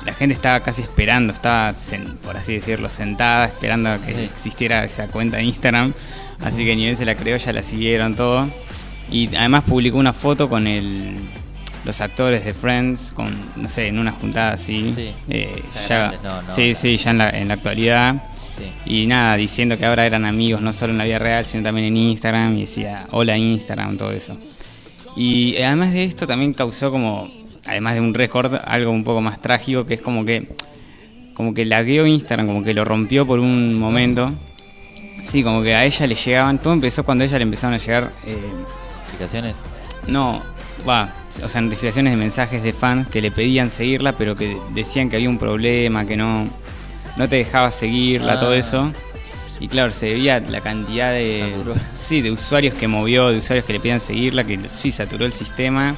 [0.05, 4.21] la gente estaba casi esperando, estaba, sen- por así decirlo, sentada, esperando a que Sí.
[4.21, 5.93] existiera esa cuenta de Instagram.
[6.39, 8.47] Así que ni bien se la creó, ya la siguieron todo.
[9.11, 11.15] Y además publicó una foto con el,
[11.85, 14.93] los actores de Friends, con, no sé, en una juntada así.
[14.95, 15.13] Sí.
[15.29, 16.75] eh, Ya no, no, sí, no.
[16.75, 18.15] sí, ya en la, en la actualidad.
[18.57, 18.71] Sí.
[19.03, 21.87] Y nada, diciendo que ahora eran amigos, no solo en la vida real, sino también
[21.87, 22.55] en Instagram.
[22.57, 24.37] Y decía, hola Instagram, todo eso.
[25.17, 27.27] Y eh, además de esto también causó como,
[27.65, 30.47] además de un récord, algo un poco más trágico, que es como que,
[31.33, 34.31] como que lagueó Instagram, como que lo rompió por un momento.
[35.21, 37.77] Sí, como que a ella le llegaban, todo empezó cuando a ella le empezaron a
[37.79, 38.37] llegar, eh,
[39.05, 39.55] ¿Explicaciones?
[40.07, 40.41] no,
[40.87, 41.11] va,
[41.43, 45.15] o sea, notificaciones de mensajes de fans que le pedían seguirla, pero que decían que
[45.15, 46.47] había un problema, que no,
[47.17, 48.39] no te dejaba seguirla, Ah.
[48.39, 48.91] todo eso.
[49.59, 51.75] Y claro, se veía la cantidad de, Saturó.
[51.93, 55.33] sí, de usuarios que movió, de usuarios que le pedían seguirla, que sí saturó el
[55.33, 55.95] sistema,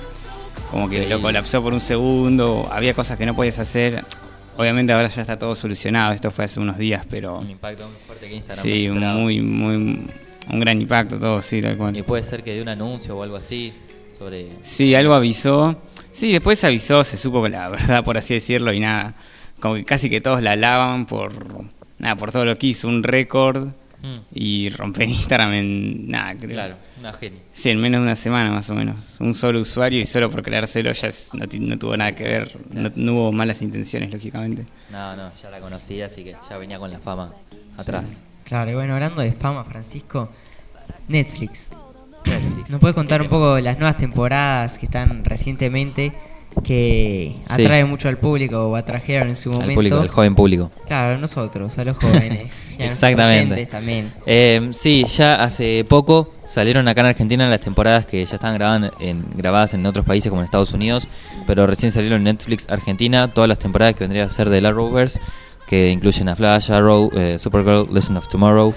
[0.71, 4.03] como que lo colapsó por un segundo, había cosas que no podías hacer.
[4.55, 7.97] Obviamente ahora ya está todo solucionado, esto fue hace unos días, pero Un impacto muy
[8.05, 9.75] fuerte que Instagram sí, muy, muy,
[10.49, 11.95] un gran impacto todo, sí, tal cual.
[11.95, 13.73] Y puede ser que de un anuncio o algo así
[14.17, 14.47] sobre...
[14.61, 15.81] Sí, algo avisó.
[16.11, 19.13] Sí, después avisó, se supo la verdad, por así decirlo, y nada.
[19.59, 21.31] Como que casi que todos la alaban por
[21.99, 23.69] nada, por todo lo que hizo, un récord
[24.01, 26.51] Mm, y romper Instagram en nada, creo.
[26.51, 27.41] claro, una genia.
[27.51, 28.95] Sí, en menos de una semana más o menos.
[29.19, 32.23] Un solo usuario y solo por creárselo ya es- no, ti- no tuvo nada que
[32.23, 34.65] ver, no, no hubo malas intenciones, lógicamente.
[34.89, 37.33] No, no, ya la conocía, así que ya venía con la fama
[37.75, 38.21] atrás.
[38.45, 40.31] Claro, y bueno, hablando de fama, Francisco,
[41.09, 41.71] Netflix.
[42.25, 42.69] Netflix.
[42.69, 46.13] ¿Nos puede contar un poco las nuevas temporadas que están recientemente
[46.63, 47.53] que Sí.
[47.63, 49.69] atrae mucho al público o atrajeron en su momento?
[49.69, 50.71] Al público, al joven público.
[50.87, 52.75] Claro, nosotros, a los jóvenes.
[52.79, 53.65] y a Exactamente.
[53.67, 54.11] también.
[54.25, 58.91] Eh, sí, ya hace poco salieron acá en Argentina las temporadas que ya estaban grabadas
[58.99, 61.07] en, grabadas en otros países como en Estados Unidos,
[61.45, 64.69] pero recién salieron en Netflix Argentina todas las temporadas que vendría a ser de la
[64.69, 65.19] Arrowverse,
[65.67, 68.73] que incluyen a Flash, Arrow, eh, Supergirl, Legend of Tomorrow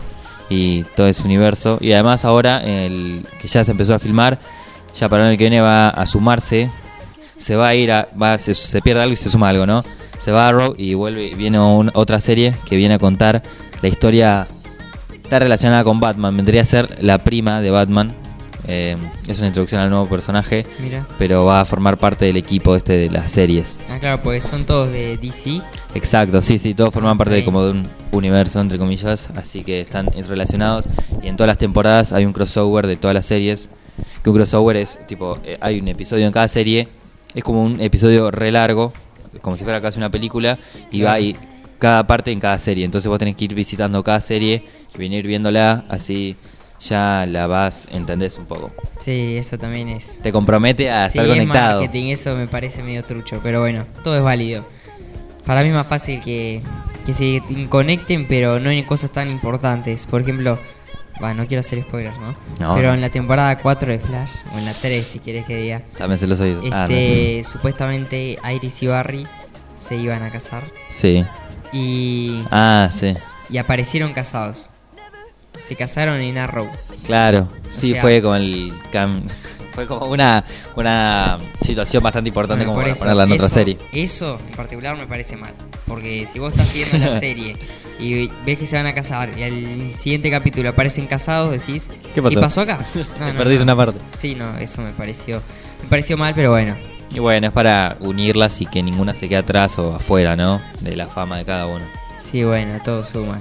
[0.50, 1.78] y todo ese universo.
[1.80, 4.38] Y además ahora, el que ya se empezó a filmar,
[4.94, 6.68] ya para el año que viene va a sumarse,
[7.42, 9.84] se va a ir, a, va, se, se pierde algo y se suma algo, ¿no?
[10.18, 13.42] Se va a Arrow y vuelve, viene un- otra serie que viene a contar
[13.82, 14.46] la historia
[15.22, 18.14] está relacionada con Batman, vendría a ser la prima de Batman.
[18.68, 21.04] Eh, es una introducción al nuevo personaje, Mira.
[21.18, 23.80] pero va a formar parte del equipo este de las series.
[23.90, 25.60] Ah, claro, pues son todos de DC.
[25.96, 29.80] Exacto, sí, sí, todos forman parte de como de un universo, entre comillas, así que
[29.80, 30.84] están relacionados.
[31.24, 33.68] Y en todas las temporadas hay un crossover de todas las series.
[34.22, 36.86] Que un crossover es tipo, eh, hay un episodio en cada serie,
[37.34, 38.92] es como un episodio re largo,
[39.40, 40.58] como si fuera casi una película,
[40.90, 41.36] y va y
[41.78, 42.84] cada parte en cada serie.
[42.84, 44.64] Entonces vos tenés que ir visitando cada serie
[44.94, 46.36] y venir viéndola, así
[46.80, 48.72] ya la vas, entendés un poco.
[48.98, 50.18] Sí, eso también es.
[50.22, 51.80] Te compromete a Sí, estar es conectado.
[51.80, 54.64] marketing, eso me parece medio trucho, pero bueno, todo es válido.
[55.46, 56.60] Para mí es más fácil que,
[57.04, 60.06] que se conecten, pero no en cosas tan importantes.
[60.06, 60.58] Por ejemplo,
[61.22, 62.34] bueno, no quiero hacer spoilers, ¿no?
[62.60, 62.94] No, pero no.
[62.94, 66.18] en la temporada 4 de Flash, o en la 3 si quieres que diga, También
[66.18, 66.64] se los oídos.
[66.72, 69.26] Ah, este, supuestamente Iris y Barry
[69.74, 70.62] se iban a casar.
[70.90, 71.24] Sí.
[71.72, 73.14] y, Ah, sí.
[73.48, 74.70] y aparecieron casados.
[75.58, 76.68] Se casaron en Arrow.
[77.06, 79.22] Claro, sí, sea- fue como el cam-
[79.74, 80.44] fue como una
[80.76, 83.78] una situación bastante importante Bueno, como para eso, ponerla en otra serie.
[83.92, 85.54] Eso en particular me parece mal.
[85.86, 87.56] Porque si vos estás viendo la serie
[87.98, 92.22] y ves que se van a casar y al siguiente capítulo aparecen casados, decís, ¿Qué
[92.22, 92.60] pasó?
[92.62, 92.78] acá?
[92.94, 93.98] Te perdiste una parte.
[94.12, 95.42] Sí, no, eso me pareció,
[95.82, 96.74] me pareció mal, pero bueno.
[97.14, 100.62] Y bueno, es para unirlas y que ninguna se quede atrás o afuera, ¿no?
[100.80, 101.84] De la fama de cada uno.
[102.18, 103.40] Sí, bueno, todo suma.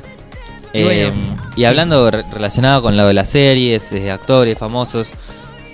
[0.73, 1.65] Y Eh, bueno, y sí.
[1.65, 5.11] hablando re- relacionado con lo de las series, eh, actores famosos,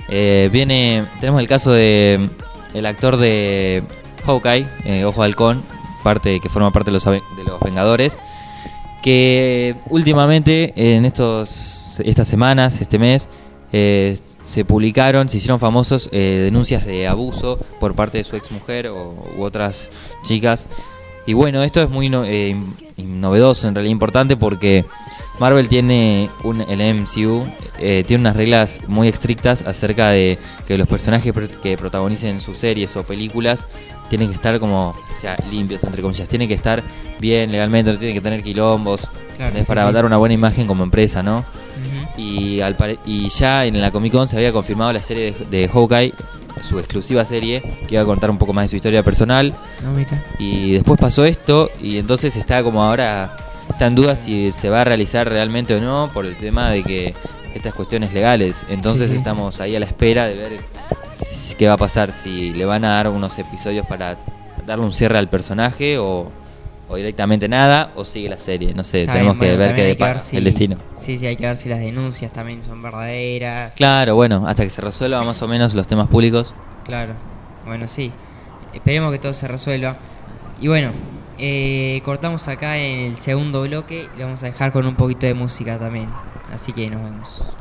[0.10, 2.30] eh, viene tenemos el caso de
[2.74, 3.84] el actor de
[4.26, 5.64] Hawkeye, eh, Ojo Halcón,
[6.03, 8.20] parte que forma parte de los, de los Vengadores,
[9.01, 13.30] que últimamente en estos estas semanas, este mes,
[13.72, 18.88] eh, se publicaron, se hicieron famosos eh, denuncias de abuso por parte de su exmujer
[18.88, 19.89] o u otras
[20.24, 20.70] chicas
[21.28, 22.55] Y bueno, esto es muy no- eh,
[22.97, 24.86] novedoso, en realidad importante porque
[25.39, 27.45] Marvel tiene un, el MCU
[27.80, 32.95] eh, tiene unas reglas muy estrictas acerca de que los personajes que protagonicen sus series
[32.97, 33.67] o películas
[34.09, 36.82] tienen que estar como, o sea, limpios entre comillas, tienen que estar
[37.19, 39.93] bien legalmente, no tienen que tener quilombos, Claro, es para sí.
[39.93, 41.45] dar una buena imagen como empresa, ¿no?
[42.17, 42.75] Y, al
[43.05, 46.13] y ya en la Comic Con se había confirmado la serie de, de Hawkeye,
[46.62, 49.53] su exclusiva serie, que iba a contar un poco más de su historia personal.
[49.84, 50.24] No, mira.
[50.39, 53.36] Y después pasó esto y entonces está como ahora,
[53.70, 56.84] está en duda si se va a realizar realmente o no por el tema de
[56.84, 57.14] que
[57.53, 58.66] estas cuestiones legales.
[58.70, 59.18] Entonces Sí, sí.
[59.18, 60.60] estamos ahí a la espera de ver
[61.12, 64.18] si- qué va a pasar, si le van a dar unos episodios para
[64.66, 66.32] darle un cierre al personaje o,
[66.88, 68.73] o directamente nada o sigue la serie.
[68.73, 70.77] No sé, Está tenemos bien, que bueno, ver qué depara si- el destino.
[70.95, 73.75] Sí, sí, hay que ver si las denuncias también son verdaderas.
[73.75, 76.55] Claro, bueno, hasta que se resuelvan más o menos los temas públicos.
[76.83, 77.15] Claro,
[77.65, 78.15] bueno, sí.
[78.71, 79.97] Esperemos que todo se resuelva.
[80.57, 80.91] Y bueno,
[81.38, 85.33] eh, cortamos acá en el segundo bloque y vamos a dejar con un poquito de
[85.33, 86.15] música también.
[86.49, 87.57] Así que nos vemos.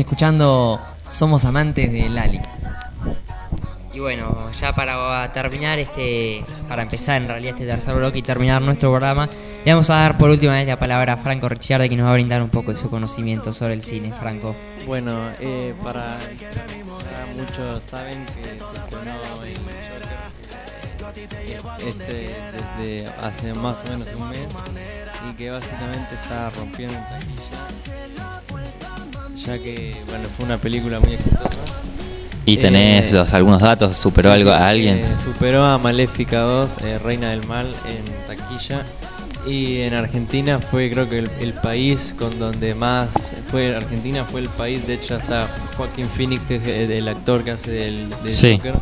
[0.00, 2.40] Escuchando Somos Amantes de Lali.
[3.92, 8.62] Y bueno, ya para terminar este, para empezar en realidad este tercer bloque y terminar
[8.62, 9.28] nuestro programa,
[9.64, 12.10] le vamos a dar por última vez la palabra a Franco Ricciardi que nos va
[12.10, 14.54] a brindar un poco de su conocimiento sobre el cine, Franco.
[14.86, 16.50] Bueno, eh, para ya
[17.36, 19.56] muchos saben que se estrenó el
[21.00, 24.46] Joker este, desde hace más o menos un mes
[25.28, 28.40] y que básicamente está rompiendo en taquilla
[29.46, 31.50] ya que bueno fue una película muy exitosa
[32.46, 34.98] Y tenés Eh, los- algunos datos, superó algo a alguien.
[34.98, 38.82] Eh, superó a Maléfica 2, eh, Reina del Mal, en taquilla.
[39.46, 44.40] Y en Argentina fue creo que el, el país con donde más fue Argentina fue
[44.40, 48.34] el país de hecho hasta Joaquín Phoenix que es el, actor que hace del, del
[48.34, 48.56] Sí.
[48.56, 48.74] Joker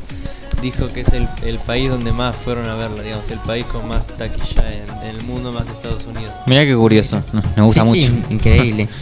[0.62, 3.86] dijo que es el, el país donde más fueron a verla digamos el país con
[3.86, 7.22] más taquilla en, en el mundo más que Estados Unidos Mirá qué curioso,
[7.54, 8.32] me gusta Sí, sí, mucho.
[8.34, 8.88] increíble.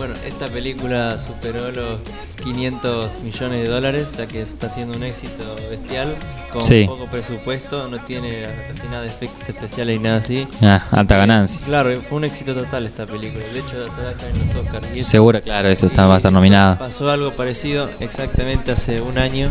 [0.00, 1.98] Eh, bueno, esta película superó los
[2.42, 6.14] 500 millones de dólares, ya que está siendo un éxito bestial,
[6.50, 6.84] con Sí.
[6.86, 10.46] poco presupuesto, no tiene casi nada de efectos especiales ni nada así.
[10.62, 11.66] Ah, alta ganancia.
[11.66, 15.06] Claro, fue un éxito total esta película, de hecho estar en los Oscars.
[15.06, 16.78] Seguro, claro, eso está, va a estar nominada.
[16.78, 19.50] Pasó algo parecido exactamente hace un año.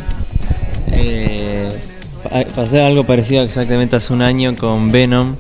[0.92, 1.72] Eh,
[2.24, 5.36] pa- pasó algo parecido exactamente hace un año con Venom,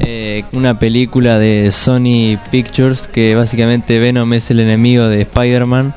[0.00, 5.94] eh, una película de Sony Pictures que básicamente Venom es el enemigo de Spider-Man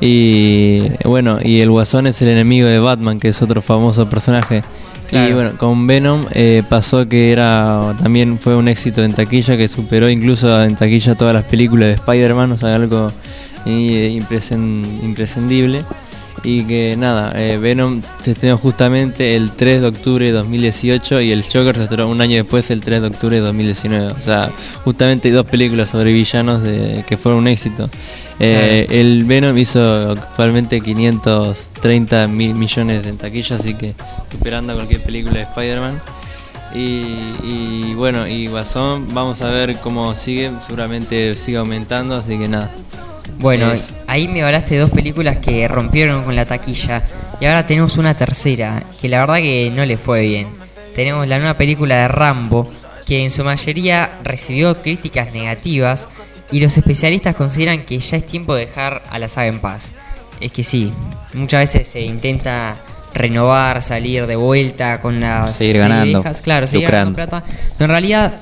[0.00, 4.62] y bueno, y el Guasón es el enemigo de Batman, que es otro famoso personaje.
[5.12, 9.66] Y bueno, con Venom eh, pasó que era también fue un éxito en taquilla que
[9.66, 13.10] superó incluso en taquilla todas las películas de Spider-Man, o sea, algo
[13.66, 15.82] eh, impresen- imprescindible.
[16.42, 21.32] Y que nada, eh, Venom se estrenó justamente el 3 de octubre de 2018 y
[21.32, 24.12] el Joker se estrenó un año después, el 3 de octubre de 2019.
[24.12, 24.50] O sea,
[24.84, 27.90] justamente hay dos películas sobre villanos de, que fueron un éxito.
[28.38, 33.94] Eh, El Venom hizo actualmente 530 mil millones en taquilla, así que
[34.32, 36.00] superando cualquier película de Spider-Man.
[36.74, 37.02] Y,
[37.42, 42.70] y bueno, y Guasón, vamos a ver cómo sigue, seguramente sigue aumentando, así que nada.
[43.38, 47.02] Bueno, Es- ahí me hablaste de dos películas que rompieron con la taquilla
[47.40, 50.48] y ahora tenemos una tercera que la verdad que no le fue bien.
[50.94, 52.68] Tenemos la nueva película de Rambo
[53.06, 56.08] que en su mayoría recibió críticas negativas
[56.50, 59.92] y los especialistas consideran que ya es tiempo de dejar a la saga en paz.
[60.40, 60.92] Es que sí,
[61.34, 62.76] muchas veces se intenta
[63.14, 67.42] renovar, salir de vuelta con las Seguir ganando, viejas, claro, seguir ganando plata,
[67.76, 68.32] pero en realidad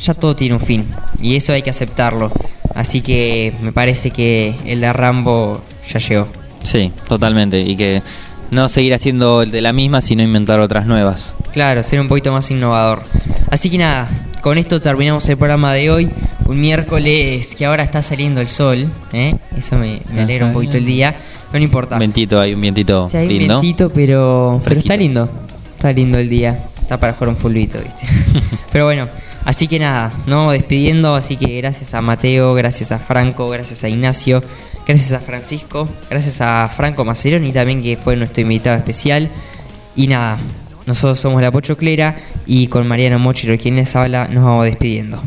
[0.00, 0.86] ya todo tiene un fin
[1.20, 2.30] y eso hay que aceptarlo.
[2.74, 6.28] Así que me parece que el de Rambo ya llegó.
[6.62, 7.60] Sí, totalmente.
[7.60, 8.02] Y que
[8.50, 11.34] no seguir haciendo el de la misma, sino inventar otras nuevas.
[11.52, 13.02] Claro, ser un poquito más innovador.
[13.50, 14.08] Así que nada,
[14.42, 16.10] con esto terminamos el programa de hoy.
[16.46, 19.34] Un miércoles que ahora está saliendo el sol, ¿eh?
[19.56, 21.14] eso me, me alegra un poquito el día,
[21.50, 21.96] pero no importa.
[21.96, 23.60] Un vientito, hay un vientito Sí, hay un lindo.
[23.60, 25.28] vientito, pero, pero está lindo.
[25.74, 26.58] Está lindo el día.
[26.80, 28.06] Está para jugar un fulbito, ¿viste?
[28.72, 29.08] pero bueno,
[29.48, 31.14] así que nada, vamos despidiendo.
[31.14, 34.42] Así que gracias a Mateo, gracias a Franco, gracias a Ignacio,
[34.86, 39.30] gracias a Francisco, gracias a Franco Maceroni también, que fue nuestro invitado especial.
[39.96, 40.38] Y nada,
[40.84, 42.14] nosotros somos La Pochoclera
[42.46, 45.22] y con Mariano Mochiro, quien les habla, nos vamos despidiendo.